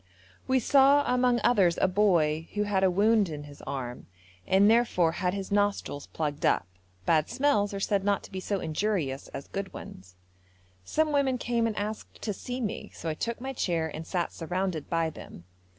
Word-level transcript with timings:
We 0.47 0.59
saw 0.59 1.03
among 1.05 1.39
others 1.43 1.77
a 1.79 1.87
boy 1.87 2.49
who 2.55 2.63
had 2.63 2.83
a 2.83 2.89
wound 2.89 3.29
in 3.29 3.43
his 3.43 3.61
arm, 3.67 4.07
and 4.47 4.67
therefore 4.67 5.11
had 5.11 5.35
his 5.35 5.51
nostrils 5.51 6.07
plugged 6.07 6.43
up; 6.43 6.65
bad 7.05 7.29
smells 7.29 7.71
are 7.71 7.79
said 7.79 8.03
not 8.03 8.23
to 8.23 8.31
be 8.31 8.39
so 8.39 8.59
injurious 8.61 9.27
as 9.27 9.47
good 9.47 9.73
ones. 9.73 10.15
Some 10.83 11.11
women 11.11 11.37
came 11.37 11.67
and 11.67 11.77
asked 11.77 12.19
to 12.23 12.33
see 12.33 12.59
me, 12.59 12.89
so 12.95 13.09
I 13.09 13.13
took 13.13 13.39
my 13.39 13.53
chair 13.53 13.91
and 13.93 14.07
sat 14.07 14.33
surrounded 14.33 14.89
by 14.89 15.11
them. 15.11 15.43